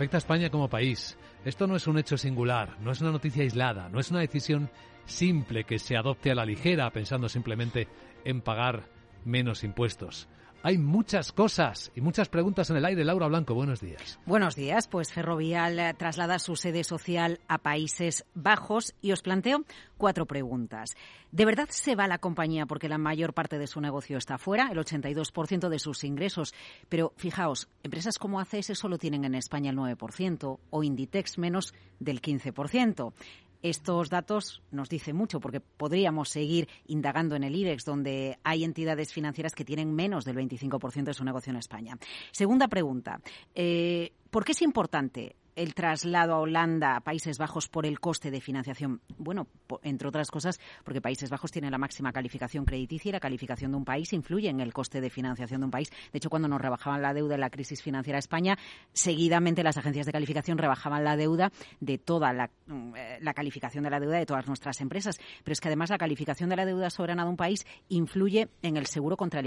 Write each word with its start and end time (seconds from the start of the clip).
afecta 0.00 0.16
a 0.16 0.24
España 0.24 0.48
como 0.48 0.70
país. 0.70 1.18
Esto 1.44 1.66
no 1.66 1.76
es 1.76 1.86
un 1.86 1.98
hecho 1.98 2.16
singular, 2.16 2.78
no 2.80 2.90
es 2.90 3.02
una 3.02 3.10
noticia 3.10 3.42
aislada, 3.42 3.90
no 3.90 4.00
es 4.00 4.10
una 4.10 4.20
decisión 4.20 4.70
simple 5.04 5.64
que 5.64 5.78
se 5.78 5.94
adopte 5.94 6.30
a 6.30 6.34
la 6.34 6.46
ligera 6.46 6.88
pensando 6.90 7.28
simplemente 7.28 7.86
en 8.24 8.40
pagar 8.40 8.84
menos 9.26 9.62
impuestos. 9.62 10.26
Hay 10.62 10.76
muchas 10.76 11.32
cosas 11.32 11.90
y 11.94 12.02
muchas 12.02 12.28
preguntas 12.28 12.68
en 12.68 12.76
el 12.76 12.84
aire. 12.84 13.02
Laura 13.02 13.28
Blanco, 13.28 13.54
buenos 13.54 13.80
días. 13.80 14.20
Buenos 14.26 14.56
días. 14.56 14.88
Pues 14.88 15.10
Ferrovial 15.10 15.78
eh, 15.78 15.94
traslada 15.94 16.38
su 16.38 16.54
sede 16.54 16.84
social 16.84 17.40
a 17.48 17.56
Países 17.56 18.26
Bajos 18.34 18.94
y 19.00 19.12
os 19.12 19.22
planteo 19.22 19.64
cuatro 19.96 20.26
preguntas. 20.26 20.90
¿De 21.32 21.46
verdad 21.46 21.68
se 21.70 21.96
va 21.96 22.08
la 22.08 22.18
compañía 22.18 22.66
porque 22.66 22.90
la 22.90 22.98
mayor 22.98 23.32
parte 23.32 23.58
de 23.58 23.66
su 23.66 23.80
negocio 23.80 24.18
está 24.18 24.36
fuera, 24.36 24.68
el 24.70 24.76
82% 24.76 25.70
de 25.70 25.78
sus 25.78 26.04
ingresos? 26.04 26.52
Pero 26.90 27.14
fijaos, 27.16 27.68
empresas 27.82 28.18
como 28.18 28.38
ACS 28.38 28.78
solo 28.78 28.98
tienen 28.98 29.24
en 29.24 29.36
España 29.36 29.70
el 29.70 29.78
9% 29.78 30.58
o 30.68 30.82
Inditex 30.82 31.38
menos 31.38 31.72
del 32.00 32.20
15%. 32.20 33.14
Estos 33.62 34.10
datos 34.10 34.62
nos 34.70 34.88
dicen 34.88 35.16
mucho 35.16 35.40
porque 35.40 35.60
podríamos 35.60 36.28
seguir 36.28 36.68
indagando 36.86 37.36
en 37.36 37.44
el 37.44 37.54
IBEX, 37.54 37.84
donde 37.84 38.38
hay 38.42 38.64
entidades 38.64 39.12
financieras 39.12 39.54
que 39.54 39.64
tienen 39.64 39.94
menos 39.94 40.24
del 40.24 40.36
25% 40.36 41.04
de 41.04 41.14
su 41.14 41.24
negocio 41.24 41.50
en 41.50 41.56
España. 41.56 41.98
Segunda 42.32 42.68
pregunta. 42.68 43.20
Eh, 43.54 44.12
¿Por 44.30 44.44
qué 44.44 44.52
es 44.52 44.62
importante 44.62 45.34
el 45.56 45.74
traslado 45.74 46.34
a 46.34 46.38
Holanda, 46.38 46.94
a 46.94 47.00
Países 47.00 47.36
Bajos, 47.36 47.68
por 47.68 47.84
el 47.84 47.98
coste 47.98 48.30
de 48.30 48.40
financiación? 48.40 49.00
Bueno, 49.18 49.48
entre 49.82 50.06
otras 50.06 50.30
cosas, 50.30 50.60
porque 50.84 51.00
Países 51.00 51.30
Bajos 51.30 51.50
tiene 51.50 51.68
la 51.68 51.78
máxima 51.78 52.12
calificación 52.12 52.64
crediticia 52.64 53.08
y 53.08 53.12
la 53.12 53.18
calificación 53.18 53.72
de 53.72 53.78
un 53.78 53.84
país 53.84 54.12
influye 54.12 54.48
en 54.48 54.60
el 54.60 54.72
coste 54.72 55.00
de 55.00 55.10
financiación 55.10 55.62
de 55.62 55.64
un 55.64 55.72
país. 55.72 55.90
De 56.12 56.18
hecho, 56.18 56.30
cuando 56.30 56.46
nos 56.46 56.60
rebajaban 56.60 57.02
la 57.02 57.12
deuda 57.12 57.34
en 57.34 57.40
la 57.40 57.50
crisis 57.50 57.82
financiera 57.82 58.18
de 58.18 58.20
España, 58.20 58.56
seguidamente 58.92 59.64
las 59.64 59.76
agencias 59.76 60.06
de 60.06 60.12
calificación 60.12 60.58
rebajaban 60.58 61.02
la 61.02 61.16
deuda 61.16 61.50
de 61.80 61.98
toda 61.98 62.32
la, 62.32 62.50
mm, 62.66 62.94
eh, 62.94 63.18
la 63.20 63.34
calificación 63.34 63.82
de 63.82 63.90
la 63.90 63.98
deuda 63.98 64.18
de 64.18 64.26
todas 64.26 64.46
nuestras 64.46 64.80
empresas. 64.80 65.18
Pero 65.42 65.54
es 65.54 65.60
que 65.60 65.66
además 65.66 65.90
la 65.90 65.98
calificación 65.98 66.50
de 66.50 66.56
la 66.56 66.66
deuda 66.66 66.88
soberana 66.88 67.24
de 67.24 67.30
un 67.30 67.36
país 67.36 67.66
influye 67.88 68.48
en 68.62 68.76
el 68.76 68.86
seguro 68.86 69.16
contra 69.16 69.40
el 69.40 69.46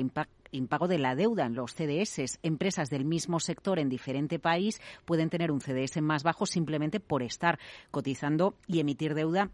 impago 0.53 0.87
de 0.87 0.99
la 0.99 1.15
deuda 1.15 1.45
en 1.45 1.55
los 1.55 1.73
CDS. 1.73 2.39
Empresas 2.43 2.89
del 2.89 3.05
mismo 3.05 3.39
sector 3.39 3.79
en 3.79 3.89
diferente 3.89 4.39
país 4.39 4.81
pueden 5.05 5.29
tener 5.29 5.51
un 5.51 5.61
CDS 5.61 6.01
más 6.01 6.23
bajo 6.23 6.45
simplemente 6.45 6.99
por 6.99 7.23
estar 7.23 7.59
cotizando 7.91 8.55
y 8.67 8.79
emitir 8.79 9.15
deuda 9.15 9.51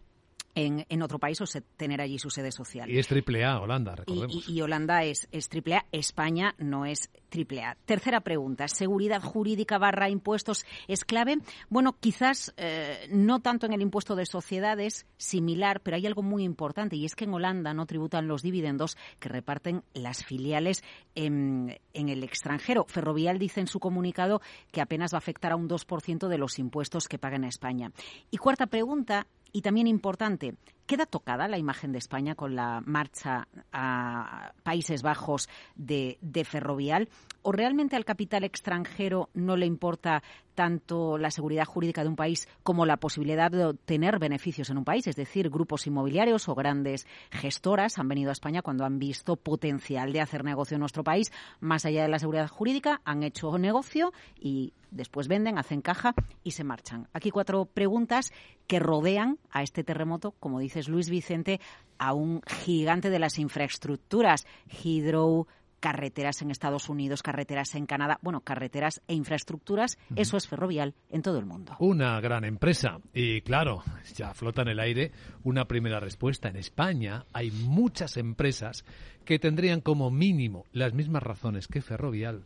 en, 0.65 1.01
otro 1.01 1.19
país 1.19 1.39
o 1.41 1.45
tener 1.77 2.01
allí 2.01 2.19
su 2.19 2.29
sede 2.29 2.51
social. 2.51 2.89
Y 2.89 2.99
es 2.99 3.07
triple 3.07 3.45
A, 3.45 3.59
Holanda, 3.59 3.95
recordemos. 3.95 4.47
Y, 4.49 4.61
Holanda 4.61 5.03
es, 5.03 5.27
es 5.31 5.49
triple 5.49 5.75
A, 5.75 5.85
España 5.91 6.55
no 6.57 6.85
es 6.85 7.09
triple 7.29 7.63
A. 7.63 7.77
Tercera 7.85 8.21
pregunta, 8.21 8.67
¿seguridad 8.67 9.21
jurídica 9.21 9.77
barra 9.77 10.09
impuestos 10.09 10.65
es 10.87 11.05
clave? 11.05 11.37
Bueno, 11.69 11.95
quizás 11.99 12.53
eh, 12.57 13.07
no 13.11 13.39
tanto 13.39 13.65
en 13.65 13.73
el 13.73 13.81
impuesto 13.81 14.15
de 14.15 14.25
sociedades, 14.25 15.05
similar, 15.17 15.81
pero 15.81 15.95
hay 15.95 16.05
algo 16.05 16.23
muy 16.23 16.43
importante 16.43 16.95
y 16.95 17.05
es 17.05 17.15
que 17.15 17.25
en 17.25 17.33
Holanda 17.33 17.73
no 17.73 17.85
tributan 17.85 18.27
los 18.27 18.41
dividendos 18.41 18.97
que 19.19 19.29
reparten 19.29 19.83
las 19.93 20.25
filiales 20.25 20.83
en, 21.15 21.79
en 21.93 22.09
el 22.09 22.23
extranjero. 22.23 22.85
Ferrovial 22.87 23.39
dice 23.39 23.61
en 23.61 23.67
su 23.67 23.79
comunicado 23.79 24.41
que 24.71 24.81
apenas 24.81 25.13
va 25.13 25.17
a 25.17 25.19
afectar 25.19 25.51
a 25.51 25.55
un 25.55 25.69
2% 25.69 26.27
de 26.27 26.37
los 26.37 26.59
impuestos 26.59 27.07
que 27.07 27.19
paga 27.19 27.37
en 27.37 27.45
España. 27.45 27.91
Y 28.31 28.37
cuarta 28.37 28.67
pregunta, 28.67 29.27
y 29.51 29.61
también 29.61 29.87
importante, 29.87 30.55
¿queda 30.89 31.05
tocada 31.05 31.47
la 31.47 31.59
imagen 31.59 31.91
de 31.91 31.99
España 31.99 32.33
con 32.33 32.55
la 32.55 32.81
marcha 32.83 33.47
a 33.71 34.53
Países 34.63 35.03
Bajos 35.03 35.47
de, 35.75 36.17
de 36.21 36.43
Ferrovial? 36.43 37.09
¿O 37.43 37.51
realmente 37.51 37.95
al 37.95 38.05
capital 38.05 38.43
extranjero 38.43 39.29
no 39.35 39.55
le 39.55 39.67
importa 39.67 40.23
tanto 40.55 41.19
la 41.19 41.29
seguridad 41.29 41.65
jurídica 41.65 42.01
de 42.01 42.09
un 42.09 42.15
país 42.15 42.49
como 42.63 42.87
la 42.87 42.97
posibilidad 42.97 43.51
de 43.51 43.65
obtener 43.65 44.17
beneficios 44.17 44.71
en 44.71 44.79
un 44.79 44.83
país? 44.83 45.05
Es 45.05 45.15
decir, 45.15 45.51
grupos 45.51 45.85
inmobiliarios 45.85 46.49
o 46.49 46.55
grandes 46.55 47.05
gestoras 47.29 47.99
han 47.99 48.07
venido 48.07 48.31
a 48.31 48.33
España 48.33 48.63
cuando 48.63 48.83
han 48.83 48.97
visto 48.97 49.35
potencial 49.35 50.11
de 50.11 50.21
hacer 50.21 50.43
negocio 50.43 50.73
en 50.73 50.81
nuestro 50.81 51.03
país. 51.03 51.31
Más 51.59 51.85
allá 51.85 52.01
de 52.01 52.09
la 52.09 52.17
seguridad 52.17 52.49
jurídica, 52.49 52.99
han 53.05 53.21
hecho 53.21 53.57
negocio 53.59 54.11
y 54.39 54.73
después 54.91 55.27
venden, 55.27 55.57
hacen 55.57 55.81
caja 55.81 56.13
y 56.43 56.51
se 56.51 56.63
marchan. 56.63 57.07
Aquí 57.13 57.31
cuatro 57.31 57.65
preguntas 57.65 58.33
que 58.67 58.79
rodean 58.79 59.39
a 59.49 59.63
este 59.63 59.83
terremoto, 59.83 60.31
como 60.39 60.59
dices 60.79 60.89
Luis 60.89 61.09
Vicente, 61.09 61.59
a 61.97 62.13
un 62.13 62.41
gigante 62.63 63.09
de 63.09 63.19
las 63.19 63.37
infraestructuras, 63.37 64.45
Hydro, 64.81 65.47
carreteras 65.81 66.41
en 66.41 66.51
Estados 66.51 66.87
Unidos, 66.89 67.21
carreteras 67.21 67.75
en 67.75 67.85
Canadá, 67.85 68.19
bueno, 68.21 68.41
carreteras 68.41 69.01
e 69.07 69.13
infraestructuras, 69.13 69.97
eso 70.15 70.37
es 70.37 70.47
ferrovial 70.47 70.93
en 71.09 71.21
todo 71.21 71.37
el 71.37 71.45
mundo. 71.45 71.75
Una 71.79 72.19
gran 72.21 72.45
empresa. 72.45 72.99
Y 73.13 73.41
claro, 73.41 73.83
ya 74.15 74.33
flota 74.33 74.61
en 74.61 74.69
el 74.69 74.79
aire 74.79 75.11
una 75.43 75.65
primera 75.65 75.99
respuesta. 75.99 76.49
En 76.49 76.55
España 76.55 77.25
hay 77.33 77.51
muchas 77.51 78.17
empresas 78.17 78.85
que 79.25 79.39
tendrían 79.39 79.81
como 79.81 80.11
mínimo 80.11 80.65
las 80.71 80.93
mismas 80.93 81.23
razones 81.23 81.67
que 81.67 81.81
ferrovial 81.81 82.43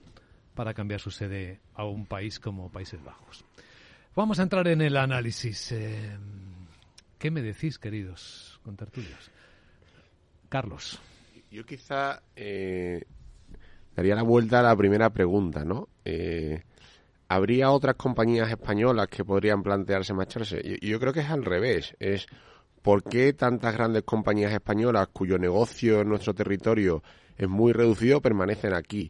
para 0.55 0.73
cambiar 0.73 0.99
su 0.99 1.11
sede 1.11 1.59
a 1.73 1.85
un 1.85 2.05
país 2.05 2.39
como 2.39 2.71
Países 2.71 3.03
Bajos. 3.03 3.45
Vamos 4.15 4.39
a 4.39 4.43
entrar 4.43 4.67
en 4.67 4.81
el 4.81 4.97
análisis. 4.97 5.71
Eh, 5.71 6.17
¿Qué 7.23 7.31
me 7.31 7.41
decís, 7.41 7.79
queridos 7.79 8.59
contertulios? 8.65 9.31
Carlos. 10.49 10.99
Yo 11.49 11.65
quizá 11.65 12.21
eh, 12.35 13.05
daría 13.95 14.15
la 14.15 14.23
vuelta 14.23 14.59
a 14.59 14.63
la 14.63 14.75
primera 14.75 15.09
pregunta, 15.09 15.63
¿no? 15.63 15.87
Eh, 16.03 16.63
¿Habría 17.29 17.71
otras 17.71 17.95
compañías 17.95 18.49
españolas 18.49 19.07
que 19.07 19.23
podrían 19.23 19.63
plantearse 19.63 20.13
marcharse? 20.13 20.61
Yo, 20.65 20.75
yo 20.81 20.99
creo 20.99 21.13
que 21.13 21.21
es 21.21 21.29
al 21.29 21.45
revés. 21.45 21.95
Es 21.97 22.27
¿por 22.81 23.05
qué 23.05 23.31
tantas 23.31 23.73
grandes 23.73 24.03
compañías 24.03 24.51
españolas 24.51 25.07
cuyo 25.13 25.37
negocio 25.37 26.01
en 26.01 26.09
nuestro 26.09 26.33
territorio 26.33 27.03
es 27.37 27.47
muy 27.47 27.71
reducido 27.71 28.19
permanecen 28.19 28.73
aquí? 28.73 29.09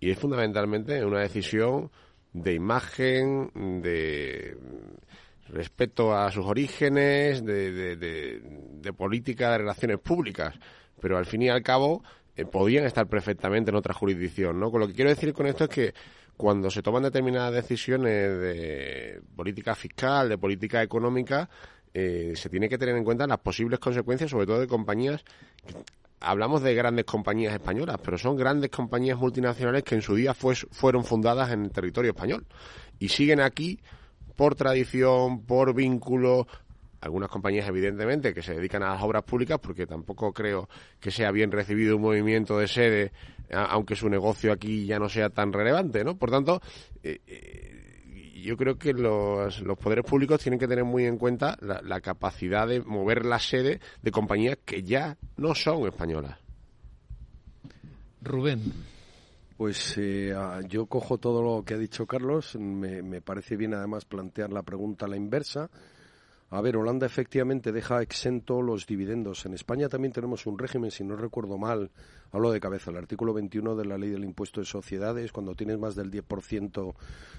Y 0.00 0.12
es 0.12 0.18
fundamentalmente 0.18 1.04
una 1.04 1.20
decisión 1.20 1.90
de 2.32 2.54
imagen, 2.54 3.82
de 3.82 4.56
respeto 5.48 6.14
a 6.14 6.30
sus 6.30 6.46
orígenes, 6.46 7.44
de, 7.44 7.96
de, 7.96 8.92
política 8.92 9.50
de 9.52 9.58
relaciones 9.58 9.98
públicas. 9.98 10.54
Pero 11.00 11.18
al 11.18 11.26
fin 11.26 11.42
y 11.42 11.48
al 11.48 11.62
cabo 11.62 12.02
eh, 12.34 12.44
podían 12.44 12.84
estar 12.84 13.06
perfectamente 13.06 13.70
en 13.70 13.76
otra 13.76 13.94
jurisdicción, 13.94 14.58
¿no? 14.58 14.70
Con 14.70 14.80
lo 14.80 14.88
que 14.88 14.94
quiero 14.94 15.10
decir 15.10 15.32
con 15.32 15.46
esto 15.46 15.64
es 15.64 15.70
que 15.70 15.94
cuando 16.36 16.70
se 16.70 16.82
toman 16.82 17.02
determinadas 17.02 17.52
decisiones 17.52 18.40
de 18.40 19.20
política 19.36 19.74
fiscal, 19.74 20.28
de 20.28 20.38
política 20.38 20.82
económica, 20.82 21.48
eh, 21.92 22.32
se 22.34 22.48
tiene 22.48 22.68
que 22.68 22.78
tener 22.78 22.96
en 22.96 23.04
cuenta 23.04 23.26
las 23.26 23.38
posibles 23.38 23.78
consecuencias, 23.78 24.30
sobre 24.30 24.46
todo 24.46 24.60
de 24.60 24.66
compañías 24.66 25.24
hablamos 26.20 26.62
de 26.62 26.74
grandes 26.74 27.04
compañías 27.04 27.54
españolas, 27.54 27.96
pero 28.02 28.18
son 28.18 28.36
grandes 28.36 28.70
compañías 28.70 29.18
multinacionales 29.18 29.84
que 29.84 29.94
en 29.94 30.02
su 30.02 30.14
día 30.14 30.34
fueron 30.34 31.04
fundadas 31.04 31.50
en 31.52 31.64
el 31.64 31.70
territorio 31.70 32.10
español 32.10 32.46
y 32.98 33.08
siguen 33.08 33.40
aquí 33.40 33.78
por 34.38 34.54
tradición, 34.54 35.44
por 35.44 35.74
vínculo. 35.74 36.46
Algunas 37.00 37.28
compañías, 37.28 37.68
evidentemente, 37.68 38.32
que 38.32 38.40
se 38.40 38.54
dedican 38.54 38.84
a 38.84 38.94
las 38.94 39.02
obras 39.02 39.24
públicas, 39.24 39.58
porque 39.60 39.84
tampoco 39.84 40.32
creo 40.32 40.68
que 41.00 41.10
sea 41.10 41.32
bien 41.32 41.50
recibido 41.50 41.96
un 41.96 42.02
movimiento 42.02 42.56
de 42.56 42.68
sede, 42.68 43.12
aunque 43.52 43.96
su 43.96 44.08
negocio 44.08 44.52
aquí 44.52 44.86
ya 44.86 45.00
no 45.00 45.08
sea 45.08 45.30
tan 45.30 45.52
relevante, 45.52 46.04
¿no? 46.04 46.16
Por 46.16 46.30
tanto, 46.30 46.62
eh, 47.02 47.20
eh 47.26 47.74
yo 48.40 48.56
creo 48.56 48.78
que 48.78 48.92
los, 48.92 49.60
los, 49.60 49.76
poderes 49.76 50.04
públicos 50.04 50.40
tienen 50.40 50.60
que 50.60 50.68
tener 50.68 50.84
muy 50.84 51.04
en 51.04 51.18
cuenta 51.18 51.58
la, 51.60 52.00
capacidad 52.00 52.68
de 52.68 52.80
mover 52.80 53.26
la 53.26 53.40
sede 53.40 53.80
de 54.00 54.10
compañías 54.12 54.58
que 54.64 54.84
ya 54.84 55.18
no 55.36 55.56
son 55.56 55.88
españolas. 55.88 56.38
Rubén. 58.22 58.72
Pues 59.58 59.98
eh, 59.98 60.32
yo 60.68 60.86
cojo 60.86 61.18
todo 61.18 61.42
lo 61.42 61.64
que 61.64 61.74
ha 61.74 61.78
dicho 61.78 62.06
Carlos. 62.06 62.54
Me, 62.54 63.02
me 63.02 63.20
parece 63.20 63.56
bien 63.56 63.74
además 63.74 64.04
plantear 64.04 64.52
la 64.52 64.62
pregunta 64.62 65.06
a 65.06 65.08
la 65.08 65.16
inversa. 65.16 65.68
A 66.50 66.60
ver, 66.60 66.76
Holanda 66.76 67.06
efectivamente 67.06 67.72
deja 67.72 68.00
exento 68.00 68.62
los 68.62 68.86
dividendos. 68.86 69.44
En 69.46 69.54
España 69.54 69.88
también 69.88 70.12
tenemos 70.12 70.46
un 70.46 70.58
régimen, 70.58 70.92
si 70.92 71.02
no 71.02 71.16
recuerdo 71.16 71.58
mal, 71.58 71.90
hablo 72.30 72.52
de 72.52 72.60
cabeza, 72.60 72.92
el 72.92 72.98
artículo 72.98 73.34
21 73.34 73.74
de 73.74 73.84
la 73.84 73.98
ley 73.98 74.10
del 74.10 74.24
impuesto 74.24 74.60
de 74.60 74.66
sociedades, 74.66 75.32
cuando 75.32 75.56
tienes 75.56 75.76
más 75.78 75.94
del 75.96 76.10
10% 76.10 76.94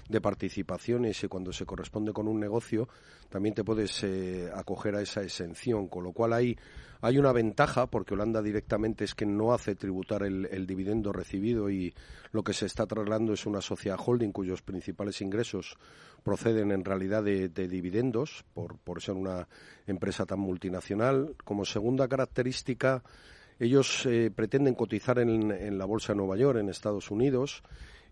de 0.08 0.20
participaciones 0.20 1.24
y 1.24 1.26
cuando 1.26 1.52
se 1.52 1.64
corresponde 1.66 2.12
con 2.12 2.28
un 2.28 2.38
negocio, 2.38 2.88
también 3.30 3.54
te 3.54 3.64
puedes 3.64 4.04
eh, 4.04 4.48
acoger 4.54 4.94
a 4.94 5.02
esa 5.02 5.22
exención, 5.22 5.88
con 5.88 6.04
lo 6.04 6.12
cual 6.12 6.34
hay, 6.34 6.56
hay 7.02 7.18
una 7.18 7.32
ventaja, 7.32 7.86
porque 7.86 8.14
Holanda 8.14 8.42
directamente 8.42 9.04
es 9.04 9.14
que 9.14 9.26
no 9.26 9.52
hace 9.52 9.74
tributar 9.74 10.22
el, 10.22 10.66
dividendo 10.66 11.12
recibido 11.12 11.70
y 11.70 11.94
lo 12.32 12.42
que 12.42 12.52
se 12.52 12.66
está 12.66 12.86
trasladando 12.86 13.32
es 13.32 13.46
una 13.46 13.60
sociedad 13.60 13.98
holding 14.04 14.32
cuyos 14.32 14.62
principales 14.62 15.20
ingresos 15.20 15.76
proceden 16.22 16.72
en 16.72 16.84
realidad 16.84 17.22
de, 17.24 17.48
dividendos 17.48 18.44
por, 18.52 18.76
por 18.78 19.00
ser 19.00 19.14
una 19.14 19.48
empresa 19.86 20.26
tan 20.26 20.40
multinacional. 20.40 21.36
Como 21.44 21.64
segunda 21.64 22.06
característica, 22.06 23.02
ellos 23.58 24.04
eh, 24.04 24.30
pretenden 24.34 24.74
cotizar 24.74 25.18
en, 25.18 25.50
en, 25.50 25.78
la 25.78 25.86
Bolsa 25.86 26.12
de 26.12 26.18
Nueva 26.18 26.36
York, 26.36 26.58
en 26.58 26.68
Estados 26.68 27.10
Unidos, 27.10 27.62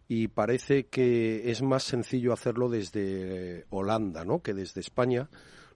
y 0.09 0.29
parece 0.29 0.87
que 0.87 1.51
es 1.51 1.61
más 1.61 1.83
sencillo 1.83 2.33
hacerlo 2.33 2.71
desde 2.71 3.67
Holanda, 3.69 4.25
¿no? 4.25 4.41
Que 4.41 4.55
desde 4.55 4.81
España 4.81 5.29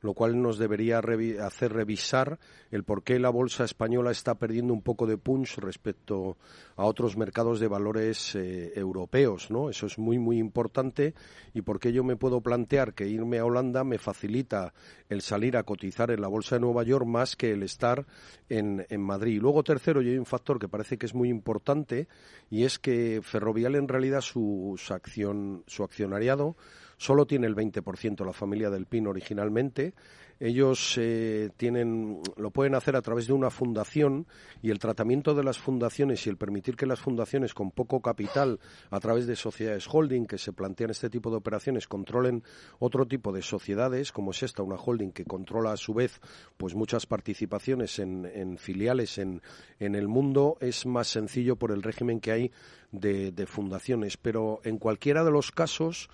lo 0.03 0.15
cual 0.15 0.41
nos 0.41 0.59
debería 0.59 1.01
hacer 1.45 1.73
revisar 1.73 2.39
el 2.71 2.85
por 2.85 3.03
qué 3.03 3.19
la 3.19 3.31
bolsa 3.31 3.65
española 3.65 4.11
está 4.11 4.35
perdiendo 4.35 4.73
un 4.75 4.83
poco 4.83 5.07
de 5.07 5.17
punch 5.17 5.59
respecto 5.59 6.37
a 6.77 6.85
otros 6.85 7.17
mercados 7.17 7.61
de 7.61 7.69
valores 7.69 8.35
eh, 8.35 8.73
europeos, 8.75 9.51
¿no? 9.51 9.71
Eso 9.71 9.87
es 9.87 9.99
muy 9.99 10.19
muy 10.19 10.39
importante 10.39 11.15
y 11.55 11.63
por 11.63 11.79
qué 11.79 11.93
yo 11.93 12.05
me 12.05 12.17
puedo 12.17 12.41
plantear 12.41 12.95
que 12.95 13.09
irme 13.09 13.39
a 13.39 13.45
Holanda 13.45 13.85
me 13.85 13.99
facilita 13.99 14.75
el 15.09 15.23
salir 15.23 15.57
a 15.57 15.63
cotizar 15.63 16.11
en 16.11 16.21
la 16.21 16.29
bolsa 16.29 16.57
de 16.57 16.61
Nueva 16.61 16.83
York 16.83 17.07
más 17.07 17.37
que 17.37 17.53
el 17.53 17.63
estar 17.63 18.07
en, 18.49 18.85
en 18.89 19.01
Madrid. 19.01 19.41
Luego 19.41 19.63
tercero, 19.63 20.03
y 20.03 20.11
hay 20.11 20.19
un 20.19 20.27
factor 20.27 20.59
que 20.59 20.69
parece 20.69 20.99
que 20.99 21.07
es 21.07 21.15
muy 21.15 21.29
importante 21.29 22.09
y 22.51 22.65
es 22.65 22.79
que 22.79 23.21
Ferrovial 23.23 23.77
en 23.77 23.89
realidad 23.89 24.21
su, 24.21 24.75
su 24.79 24.95
acción 24.95 25.63
su 25.67 25.85
accionariado 25.85 26.57
solo 27.03 27.27
tiene 27.27 27.49
el 27.49 27.57
20% 27.57 28.25
la 28.25 28.33
familia 28.33 28.71
del 28.71 28.87
Pino 28.87 29.11
originalmente. 29.11 29.93
Ellos 30.39 30.95
eh, 30.99 31.51
tienen, 31.57 32.21
lo 32.37 32.53
pueden 32.53 32.77
hacer 32.77 32.95
a 32.95 33.03
través 33.03 33.27
de 33.27 33.33
una 33.33 33.51
fundación 33.51 34.29
y 34.63 34.71
el 34.71 34.79
tratamiento 34.79 35.35
de 35.35 35.43
las 35.43 35.59
fundaciones 35.59 36.25
y 36.25 36.31
el 36.31 36.37
permitir 36.37 36.77
que 36.77 36.87
las 36.87 37.01
fundaciones 37.01 37.55
con 37.55 37.73
poco 37.73 38.01
capital 38.01 38.61
a 38.91 39.01
través 39.01 39.27
de 39.27 39.35
sociedades 39.35 39.89
holding 39.91 40.27
que 40.27 40.39
se 40.39 40.53
plantean 40.53 40.91
este 40.91 41.11
tipo 41.11 41.31
de 41.31 41.39
operaciones 41.39 41.89
controlen 41.89 42.45
otro 42.79 43.05
tipo 43.07 43.33
de 43.33 43.43
sociedades 43.43 44.13
como 44.13 44.31
es 44.31 44.45
esta, 44.45 44.63
una 44.63 44.77
holding 44.77 45.11
que 45.11 45.25
controla 45.25 45.73
a 45.73 45.77
su 45.77 45.95
vez 45.95 46.21
pues 46.57 46.77
muchas 46.77 47.07
participaciones 47.07 47.99
en, 47.99 48.59
filiales 48.59 49.19
en, 49.19 49.43
en 49.81 49.97
el 49.97 50.07
mundo 50.07 50.57
es 50.61 50.87
más 50.87 51.09
sencillo 51.09 51.57
por 51.57 51.73
el 51.73 51.83
régimen 51.83 52.21
que 52.21 52.31
hay 52.31 52.53
de 52.93 53.47
fundaciones. 53.47 54.17
Pero 54.17 54.61
en 54.63 54.79
cualquiera 54.79 55.25
de 55.25 55.31
los 55.33 55.51
casos 55.51 56.09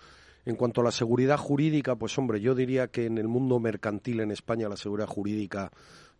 en 0.49 0.57
cuanto 0.57 0.81
a 0.81 0.85
la 0.85 0.91
seguridad 0.91 1.37
jurídica, 1.37 1.97
pues 1.97 2.17
hombre, 2.17 2.41
yo 2.41 2.55
diría 2.55 2.89
que 2.89 3.05
en 3.05 3.19
el 3.19 3.29
mundo 3.29 3.61
mercantil 3.61 4.21
en 4.21 4.31
España 4.31 4.67
la 4.71 4.79
seguridad 4.79 5.07
jurídica 5.07 5.71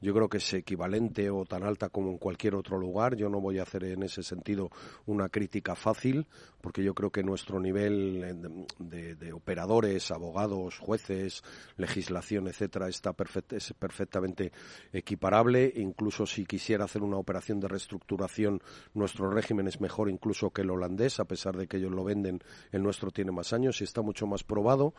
yo 0.01 0.15
creo 0.15 0.29
que 0.29 0.39
es 0.39 0.55
equivalente 0.55 1.29
o 1.31 1.45
tan 1.45 1.65
alta 1.65 1.89
como 1.89 2.11
en 2.11 2.19
cualquier 2.19 2.55
otro 2.55 2.79
lugar. 2.79 3.17
Yo 3.17 3.29
no 3.29 3.41
voy 3.41 3.59
a 3.59 3.63
hacer 3.63 3.85
en 3.85 4.03
ese 4.03 4.23
sentido 4.23 4.71
una 5.07 5.29
crítica 5.29 5.75
fácil, 5.75 6.27
porque 6.61 6.85
yo 6.85 6.95
creo 6.95 7.11
que 7.11 7.23
nuestro 7.23 7.59
nivel 7.59 8.65
de, 8.79 9.33
operadores, 9.33 10.11
abogados, 10.11 10.79
jueces, 10.79 11.43
legislación, 11.77 12.49
etcétera, 12.49 12.89
está 12.89 13.15
es 13.51 13.75
perfectamente 13.75 14.53
equiparable. 14.93 15.73
Incluso 15.77 16.27
si 16.27 16.47
quisiera 16.47 16.85
hacer 16.85 17.03
una 17.03 17.17
operación 17.17 17.61
de 17.61 17.69
reestructuración, 17.69 18.63
nuestro 18.95 19.31
régimen 19.31 19.67
es 19.67 19.81
mejor 19.81 20.09
incluso 20.09 20.51
que 20.51 20.63
el 20.63 20.71
holandés, 20.71 21.19
a 21.21 21.25
pesar 21.25 21.57
de 21.57 21.67
que 21.67 21.79
ellos 21.79 21.93
lo 21.93 22.05
venden, 22.05 22.41
el 22.71 22.83
nuestro 22.83 23.11
tiene 23.11 23.33
más 23.33 23.53
años 23.53 23.81
y 23.81 23.85
está 23.85 24.03
mucho 24.03 24.27
más 24.27 24.45
probado. 24.45 24.95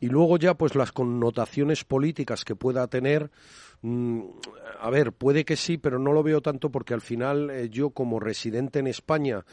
Y 0.00 0.08
luego 0.08 0.38
ya, 0.38 0.54
pues 0.54 0.74
las 0.74 0.92
connotaciones 0.92 1.84
políticas 1.84 2.44
que 2.44 2.54
pueda 2.54 2.86
tener, 2.86 3.30
mm, 3.82 4.20
a 4.80 4.90
ver, 4.90 5.12
puede 5.12 5.44
que 5.44 5.56
sí, 5.56 5.78
pero 5.78 5.98
no 5.98 6.12
lo 6.12 6.22
veo 6.22 6.42
tanto 6.42 6.70
porque 6.70 6.94
al 6.94 7.00
final 7.00 7.50
eh, 7.50 7.68
yo 7.70 7.90
como 7.90 8.20
residente 8.20 8.78
en 8.78 8.88
España, 8.88 9.44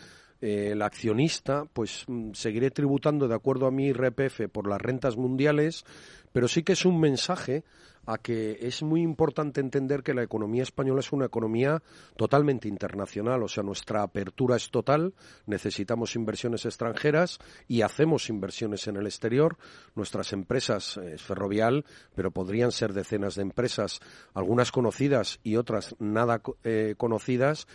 eh, 0.41 0.71
el 0.74 0.81
accionista, 0.81 1.65
pues 1.71 2.03
mm, 2.07 2.31
seguiré 2.33 2.69
tributando 2.71 3.30
de 3.30 3.35
acuerdo 3.35 3.68
a 3.68 3.71
mi 3.71 3.85
IRPF 3.88 4.50
por 4.51 4.68
las 4.68 4.81
rentas 4.81 5.15
mundiales, 5.15 5.85
pero 6.33 6.50
sí 6.50 6.63
que 6.63 6.74
es 6.74 6.86
un 6.86 7.00
mensaje 7.00 7.63
a 8.05 8.17
que 8.17 8.57
es 8.61 8.83
muy 8.83 9.01
importante 9.01 9.61
entender 9.61 10.03
que 10.03 10.13
la 10.13 10.23
economía 10.23 10.63
española 10.63 11.00
es 11.00 11.11
una 11.11 11.25
economía 11.25 11.81
totalmente 12.17 12.67
internacional, 12.67 13.44
o 13.44 13.47
sea, 13.47 13.63
nuestra 13.63 14.03
apertura 14.03 14.55
es 14.55 14.69
total, 14.69 15.13
necesitamos 15.45 16.15
inversiones 16.15 16.65
extranjeras 16.65 17.39
y 17.67 17.81
hacemos 17.81 18.29
inversiones 18.29 18.88
en 18.88 18.97
el 18.97 19.05
exterior. 19.05 19.57
Nuestras 19.95 20.33
empresas 20.33 20.97
es 20.97 21.21
ferrovial, 21.21 21.85
pero 22.15 22.31
podrían 22.31 22.71
ser 22.71 22.94
decenas 22.94 23.35
de 23.35 23.44
empresas, 23.44 24.00
algunas 24.33 24.71
conocidas 24.71 25.39
y 25.44 25.55
otras 25.55 25.95
nada 26.00 26.41
eh, 26.63 26.95
conocidas, 26.97 27.67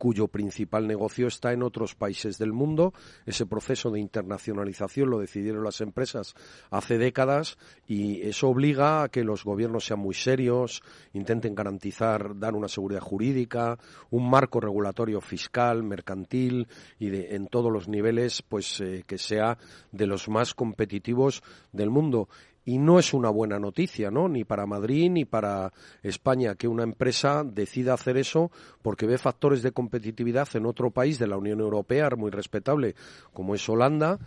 cuyo 0.00 0.28
principal 0.28 0.86
negocio 0.86 1.26
está 1.26 1.52
en 1.52 1.62
otros 1.62 1.94
países 1.94 2.38
del 2.38 2.54
mundo. 2.54 2.94
Ese 3.26 3.44
proceso 3.44 3.90
de 3.90 4.00
internacionalización 4.00 5.10
lo 5.10 5.18
decidieron 5.18 5.62
las 5.62 5.82
empresas 5.82 6.34
hace 6.70 6.96
décadas 6.96 7.58
y 7.86 8.22
eso 8.22 8.48
obliga 8.48 9.02
a 9.02 9.10
que 9.10 9.24
los 9.24 9.44
gobiernos 9.44 9.84
sean 9.84 10.00
muy 10.00 10.14
serios, 10.14 10.82
intenten 11.12 11.54
garantizar, 11.54 12.38
dar 12.38 12.54
una 12.54 12.68
seguridad 12.68 13.02
jurídica, 13.02 13.78
un 14.08 14.30
marco 14.30 14.58
regulatorio 14.58 15.20
fiscal, 15.20 15.82
mercantil 15.82 16.66
y 16.98 17.10
de, 17.10 17.36
en 17.36 17.48
todos 17.48 17.70
los 17.70 17.86
niveles, 17.86 18.40
pues 18.40 18.80
eh, 18.80 19.04
que 19.06 19.18
sea 19.18 19.58
de 19.92 20.06
los 20.06 20.30
más 20.30 20.54
competitivos 20.54 21.42
del 21.72 21.90
mundo 21.90 22.30
y 22.64 22.78
no 22.78 22.98
es 22.98 23.14
una 23.14 23.30
buena 23.30 23.58
noticia, 23.58 24.10
¿no? 24.10 24.28
Ni 24.28 24.44
para 24.44 24.66
Madrid 24.66 25.10
ni 25.10 25.24
para 25.24 25.72
España 26.02 26.54
que 26.54 26.68
una 26.68 26.82
empresa 26.82 27.42
decida 27.44 27.94
hacer 27.94 28.16
eso 28.16 28.50
porque 28.82 29.06
ve 29.06 29.18
factores 29.18 29.62
de 29.62 29.72
competitividad 29.72 30.48
en 30.54 30.66
otro 30.66 30.90
país 30.90 31.18
de 31.18 31.26
la 31.26 31.36
Unión 31.36 31.60
Europea 31.60 32.10
muy 32.16 32.30
respetable 32.30 32.94
como 33.32 33.54
es 33.54 33.68
Holanda, 33.68 34.18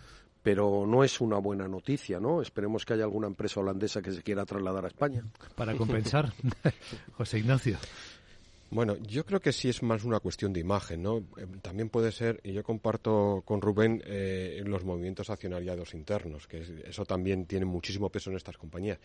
pero 0.42 0.84
no 0.86 1.04
es 1.04 1.20
una 1.20 1.38
buena 1.38 1.68
noticia, 1.68 2.20
¿no? 2.20 2.42
Esperemos 2.42 2.84
que 2.84 2.92
haya 2.92 3.04
alguna 3.04 3.26
empresa 3.26 3.60
holandesa 3.60 4.02
que 4.02 4.12
se 4.12 4.22
quiera 4.22 4.44
trasladar 4.44 4.84
a 4.84 4.88
España. 4.88 5.24
Para 5.56 5.74
compensar, 5.74 6.32
José 7.12 7.38
Ignacio. 7.38 7.78
Bueno, 8.70 8.96
yo 8.96 9.24
creo 9.24 9.40
que 9.40 9.52
sí 9.52 9.68
es 9.68 9.82
más 9.82 10.04
una 10.04 10.20
cuestión 10.20 10.52
de 10.52 10.60
imagen, 10.60 11.02
¿no? 11.02 11.18
Eh, 11.36 11.46
también 11.62 11.90
puede 11.90 12.10
ser, 12.10 12.40
y 12.42 12.52
yo 12.52 12.64
comparto 12.64 13.42
con 13.44 13.60
Rubén, 13.60 14.02
eh, 14.04 14.62
los 14.64 14.84
movimientos 14.84 15.30
accionariados 15.30 15.94
internos, 15.94 16.48
que 16.48 16.82
eso 16.84 17.04
también 17.04 17.46
tiene 17.46 17.66
muchísimo 17.66 18.10
peso 18.10 18.30
en 18.30 18.36
estas 18.36 18.56
compañías. 18.56 18.98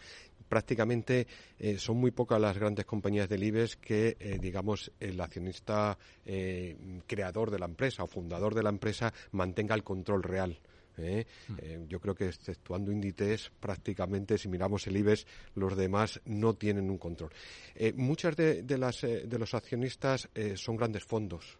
Prácticamente 0.47 1.27
eh, 1.59 1.77
son 1.77 1.97
muy 1.97 2.11
pocas 2.11 2.41
las 2.41 2.57
grandes 2.57 2.85
compañías 2.85 3.29
del 3.29 3.43
IBEX 3.43 3.75
que, 3.75 4.17
digamos, 4.41 4.91
el 4.99 5.19
accionista 5.21 5.97
creador 7.05 7.51
de 7.51 7.59
la 7.59 7.65
empresa 7.65 8.03
o 8.03 8.07
fundador 8.07 8.55
de 8.55 8.63
la 8.63 8.69
empresa 8.69 9.13
mantenga 9.31 9.75
el 9.75 9.83
control 9.83 10.23
real 10.23 10.59
¿eh? 11.01 11.27
Eh, 11.57 11.85
yo 11.87 11.99
creo 11.99 12.15
que 12.15 12.27
exceptuando 12.27 12.91
Inditex, 12.91 13.51
prácticamente, 13.59 14.37
si 14.37 14.47
miramos 14.47 14.85
el 14.87 14.97
IBEX, 14.97 15.25
los 15.55 15.75
demás 15.75 16.21
no 16.25 16.55
tienen 16.55 16.89
un 16.89 16.97
control. 16.97 17.31
Eh, 17.75 17.93
muchas 17.95 18.35
de, 18.35 18.77
las, 18.77 19.01
de 19.01 19.39
los 19.39 19.53
accionistas 19.53 20.29
son 20.55 20.75
grandes 20.75 21.03
fondos 21.03 21.57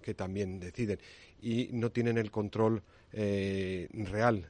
que 0.00 0.14
también 0.14 0.58
deciden 0.58 0.98
y 1.40 1.68
no 1.72 1.90
tienen 1.90 2.18
el 2.18 2.32
control 2.32 2.82
real 3.12 4.48